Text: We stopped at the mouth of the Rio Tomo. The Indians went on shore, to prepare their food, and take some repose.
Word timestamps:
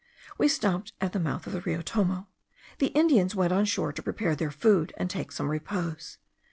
We 0.39 0.47
stopped 0.47 0.93
at 0.99 1.13
the 1.13 1.19
mouth 1.19 1.45
of 1.45 1.53
the 1.53 1.61
Rio 1.61 1.83
Tomo. 1.83 2.27
The 2.79 2.87
Indians 2.87 3.35
went 3.35 3.53
on 3.53 3.65
shore, 3.65 3.93
to 3.93 4.01
prepare 4.01 4.35
their 4.35 4.49
food, 4.49 4.95
and 4.97 5.11
take 5.11 5.31
some 5.31 5.47
repose. 5.51 6.17